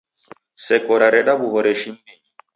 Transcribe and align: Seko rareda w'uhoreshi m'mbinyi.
Seko 0.63 0.91
rareda 1.01 1.33
w'uhoreshi 1.39 1.87
m'mbinyi. 1.93 2.27